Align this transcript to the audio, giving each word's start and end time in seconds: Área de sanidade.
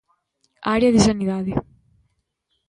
Área 0.75 0.93
de 0.95 1.05
sanidade. 1.07 1.51